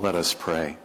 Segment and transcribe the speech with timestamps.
[0.00, 0.78] Let us pray.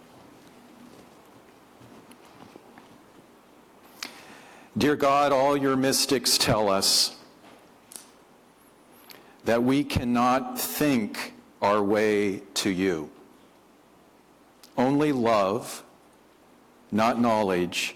[4.77, 7.15] Dear God, all your mystics tell us
[9.45, 13.09] that we cannot think our way to you.
[14.77, 15.81] Only love,
[16.91, 17.95] not knowledge,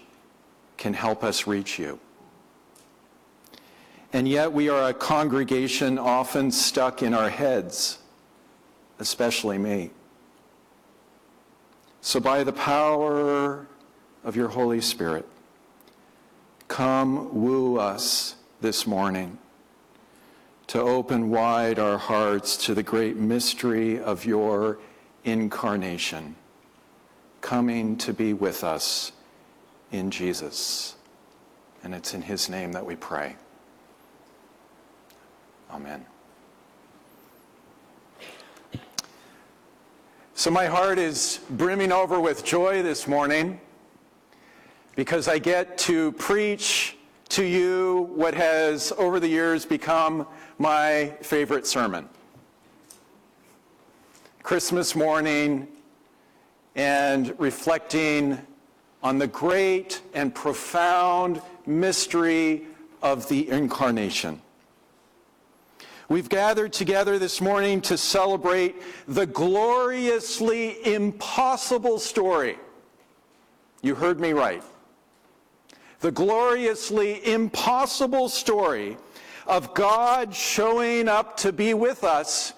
[0.78, 2.00] can help us reach you.
[4.14, 7.98] And yet we are a congregation often stuck in our heads,
[8.98, 9.90] especially me.
[12.02, 13.66] So by the power
[14.24, 15.26] of your Holy Spirit,
[16.66, 19.38] come woo us this morning
[20.68, 24.78] to open wide our hearts to the great mystery of your
[25.24, 26.36] incarnation,
[27.42, 29.12] coming to be with us
[29.92, 30.94] in Jesus.
[31.82, 33.36] And it's in his name that we pray.
[35.70, 36.06] Amen.
[40.40, 43.60] So my heart is brimming over with joy this morning
[44.96, 46.96] because I get to preach
[47.28, 52.08] to you what has over the years become my favorite sermon.
[54.42, 55.68] Christmas morning
[56.74, 58.38] and reflecting
[59.02, 62.64] on the great and profound mystery
[63.02, 64.40] of the incarnation.
[66.10, 72.58] We've gathered together this morning to celebrate the gloriously impossible story.
[73.80, 74.64] You heard me right.
[76.00, 78.96] The gloriously impossible story
[79.46, 82.54] of God showing up to be with us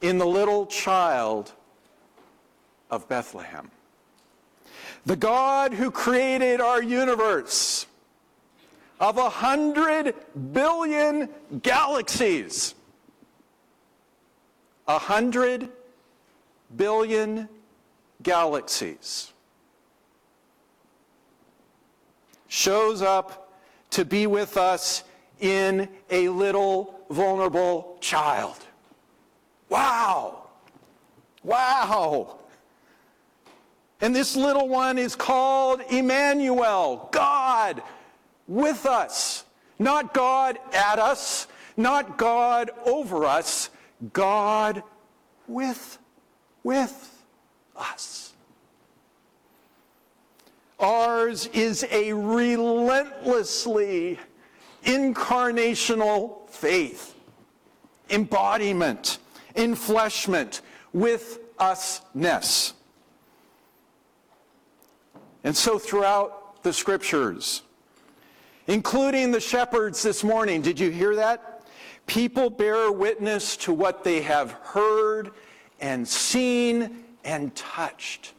[0.00, 1.52] in the little child
[2.90, 3.70] of Bethlehem.
[5.06, 7.86] The God who created our universe
[8.98, 10.16] of a hundred
[10.52, 11.28] billion
[11.62, 12.74] galaxies.
[14.88, 15.68] A hundred
[16.76, 17.48] billion
[18.22, 19.32] galaxies.
[22.48, 23.52] Shows up
[23.90, 25.04] to be with us
[25.40, 28.56] in a little vulnerable child.
[29.68, 30.44] Wow!
[31.42, 32.38] Wow!
[34.00, 37.82] And this little one is called Emmanuel, God
[38.46, 39.44] with us.
[39.78, 41.46] Not God at us,
[41.76, 43.70] not God over us,
[44.12, 44.82] God
[45.46, 45.98] with,
[46.62, 47.24] with
[47.76, 48.34] us.
[50.78, 54.18] Ours is a relentlessly
[54.84, 57.14] incarnational faith,
[58.10, 59.18] embodiment,
[59.56, 60.60] enfleshment,
[60.92, 62.74] with usness.
[65.42, 67.62] And so throughout the scriptures,
[68.66, 71.57] including the shepherds this morning, did you hear that?
[72.08, 75.30] People bear witness to what they have heard
[75.78, 78.32] and seen and touched.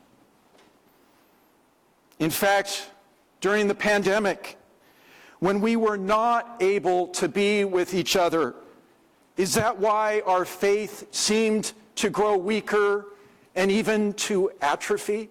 [2.17, 2.89] In fact,
[3.41, 4.57] during the pandemic,
[5.37, 8.55] when we were not able to be with each other,
[9.37, 13.05] is that why our faith seemed to grow weaker
[13.55, 15.29] and even to atrophy?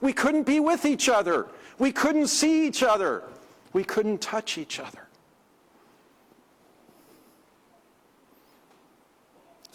[0.00, 1.48] We couldn't be with each other.
[1.78, 3.22] We couldn't see each other.
[3.74, 5.03] We couldn't touch each other.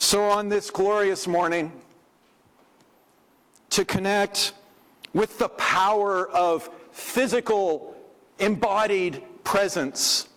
[0.10, 1.72] So, on this glorious morning,
[3.70, 4.54] to connect
[5.14, 7.96] with the power of physical,
[8.40, 10.28] embodied presence,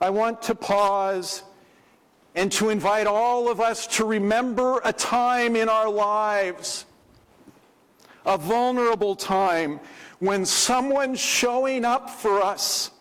[0.00, 1.42] I want to pause
[2.34, 6.86] and to invite all of us to remember a time in our lives
[8.24, 9.78] a vulnerable time
[10.20, 12.92] when someone showing up for us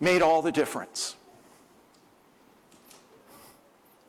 [0.00, 1.17] made all the difference.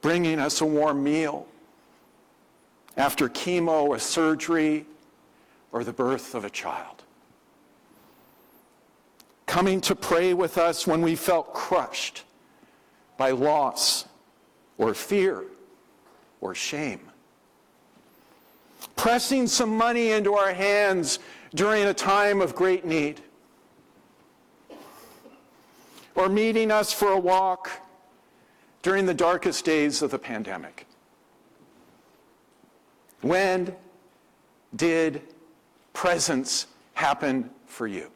[0.02, 1.48] Bringing us a warm meal
[2.98, 4.86] after chemo, a surgery,
[5.72, 7.04] or the birth of a child.
[9.46, 12.24] Coming to pray with us when we felt crushed
[13.18, 14.06] by loss
[14.78, 15.44] or fear
[16.40, 17.10] or shame
[19.00, 21.20] pressing some money into our hands
[21.56, 23.22] during a time of great need,
[26.16, 27.72] or meeting us for a walk
[28.82, 30.86] during the darkest days of the pandemic.
[33.22, 33.76] When
[34.76, 35.22] did
[35.94, 38.10] presence happen for you?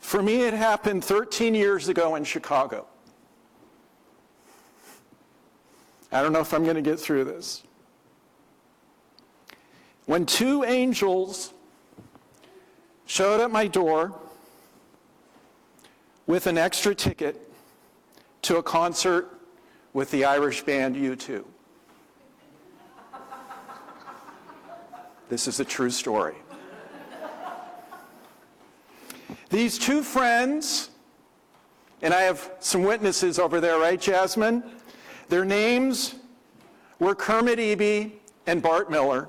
[0.00, 2.86] For me, it happened 13 years ago in Chicago.
[6.10, 7.62] I don't know if I'm going to get through this.
[10.04, 11.54] When two angels
[13.06, 14.20] showed at my door
[16.26, 17.52] with an extra ticket
[18.42, 19.28] to a concert
[19.92, 21.44] with the Irish band U2.
[25.28, 26.34] This is a true story.
[29.48, 30.90] These two friends,
[32.00, 34.62] and I have some witnesses over there, right, Jasmine?
[35.28, 36.14] Their names
[36.98, 38.12] were Kermit Eby
[38.46, 39.28] and Bart Miller.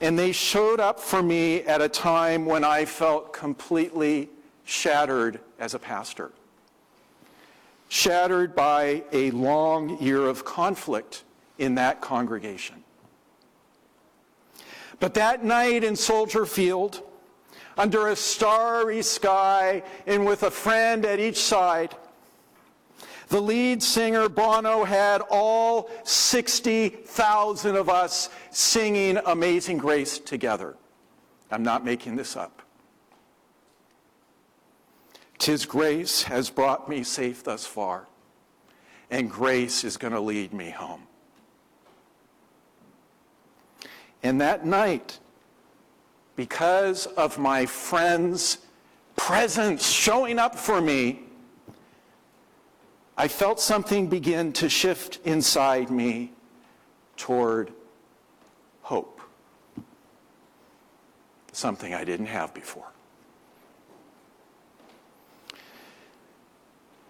[0.00, 4.28] And they showed up for me at a time when I felt completely
[4.66, 6.30] shattered as a pastor.
[7.88, 11.24] Shattered by a long year of conflict
[11.56, 12.82] in that congregation.
[14.98, 17.02] But that night in Soldier Field,
[17.78, 21.94] under a starry sky and with a friend at each side,
[23.28, 30.76] the lead singer, Bono, had all 60,000 of us singing Amazing Grace together.
[31.50, 32.62] I'm not making this up.
[35.38, 38.06] Tis grace has brought me safe thus far,
[39.10, 41.02] and grace is going to lead me home.
[44.22, 45.20] And that night,
[46.34, 48.58] because of my friend's
[49.14, 51.22] presence showing up for me,
[53.16, 56.32] I felt something begin to shift inside me
[57.16, 57.72] toward
[58.82, 59.20] hope.
[61.52, 62.92] Something I didn't have before.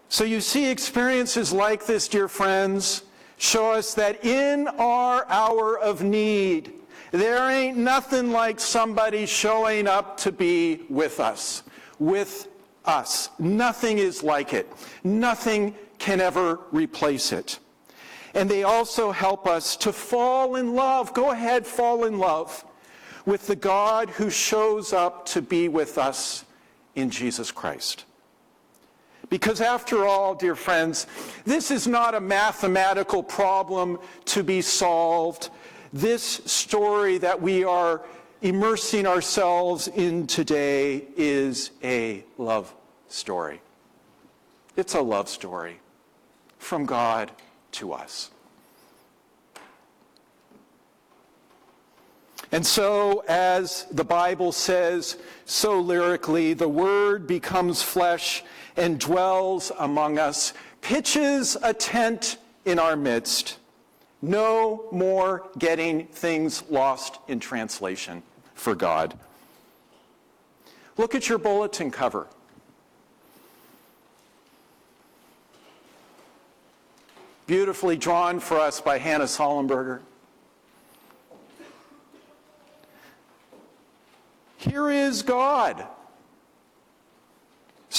[0.09, 3.03] So you see, experiences like this, dear friends,
[3.39, 6.73] show us that in our hour of need,
[7.11, 11.63] there ain't nothing like somebody showing up to be with us,
[11.99, 12.49] with
[12.85, 13.31] us.
[13.39, 14.73] Nothing is like it.
[15.05, 17.59] Nothing can ever replace it.
[18.35, 21.15] And they also help us to fall in love.
[21.15, 22.65] Go ahead, fall in love
[23.25, 26.45] with the God who shows up to be with us
[26.95, 28.06] in Jesus Christ.
[29.29, 31.07] Because after all, dear friends,
[31.45, 35.51] this is not a mathematical problem to be solved.
[35.93, 38.03] This story that we are
[38.43, 42.73] immersing ourselves in today is a love
[43.09, 43.61] story.
[44.77, 45.81] It's a love story
[46.59, 47.33] from God
[47.73, 48.31] to us.
[52.53, 58.45] And so, as the Bible says so lyrically, the Word becomes flesh
[58.77, 63.59] and dwells among us, pitches a tent in our midst.
[64.23, 68.23] No more getting things lost in translation
[68.55, 69.19] for God.
[70.97, 72.27] Look at your bulletin cover.
[77.47, 80.01] beautifully drawn for us by Hannah Sollenberger.
[84.59, 85.87] Here is God,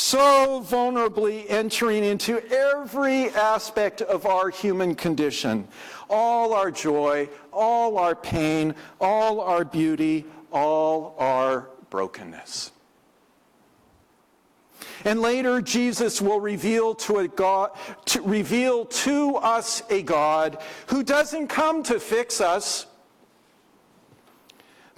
[0.07, 5.68] so vulnerably entering into every aspect of our human condition
[6.09, 10.24] all our joy, all our pain, all our beauty,
[10.54, 12.71] all our brokenness.
[15.04, 17.71] And later, Jesus will reveal to, a God,
[18.06, 20.57] to reveal to us a God
[20.88, 22.86] who doesn't come to fix us,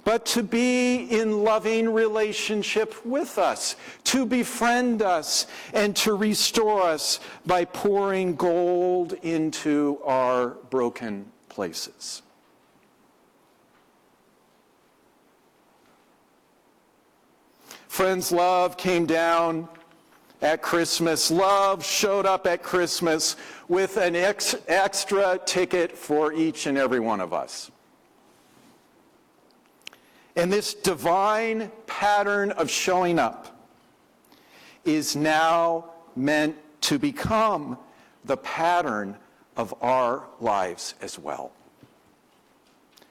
[0.04, 7.20] but to be in loving relationship with us, to befriend us, and to restore us
[7.46, 12.22] by pouring gold into our broken places.
[17.88, 19.68] Friends, love came down
[20.42, 21.30] at Christmas.
[21.30, 23.36] Love showed up at Christmas
[23.68, 27.70] with an ex- extra ticket for each and every one of us.
[30.36, 33.66] And this divine pattern of showing up
[34.84, 37.78] is now meant to become
[38.24, 39.16] the pattern
[39.56, 41.52] of our lives as well.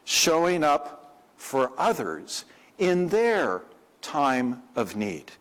[0.05, 2.45] Showing up for others
[2.77, 3.61] in their
[4.01, 5.31] time of need.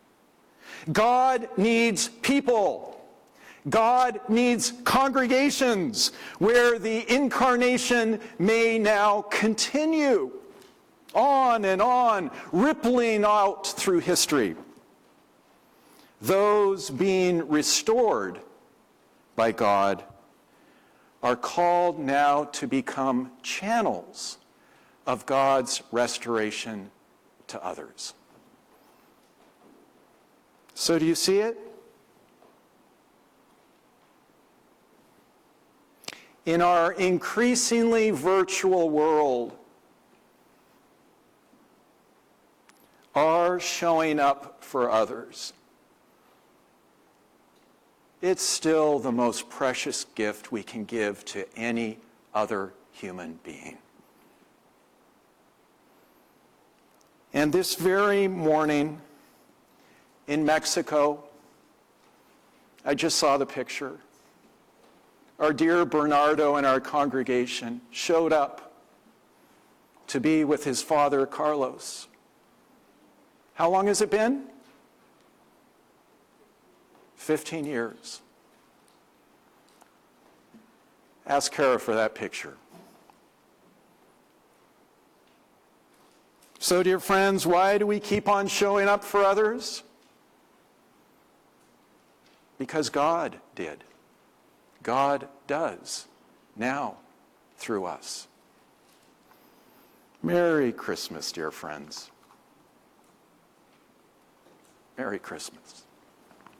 [0.91, 3.01] God needs people.
[3.69, 10.38] God needs congregations where the incarnation may now continue
[11.13, 14.55] on and on, rippling out through history.
[16.21, 18.39] Those being restored
[19.35, 20.03] by God
[21.23, 24.37] are called now to become channels
[25.05, 26.91] of God's restoration
[27.47, 28.13] to others.
[30.75, 31.57] So, do you see it?
[36.45, 39.58] In our increasingly virtual world,
[43.19, 45.53] our showing up for others,
[48.21, 51.97] it's still the most precious gift we can give to any
[52.33, 53.77] other human being.
[57.33, 58.99] And this very morning
[60.27, 61.23] in Mexico,
[62.83, 63.97] I just saw the picture.
[65.39, 68.73] Our dear Bernardo and our congregation showed up
[70.07, 72.08] to be with his father, Carlos.
[73.59, 74.43] How long has it been?
[77.17, 78.21] 15 years.
[81.27, 82.55] Ask Kara for that picture.
[86.57, 89.83] So, dear friends, why do we keep on showing up for others?
[92.57, 93.83] Because God did.
[94.83, 96.07] God does
[96.55, 96.95] now
[97.57, 98.25] through us.
[100.23, 102.09] Merry Christmas, dear friends.
[104.99, 105.85] Merry Christmas.